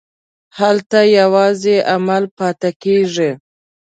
[0.59, 3.31] هلته یوازې عمل پاتې کېږي.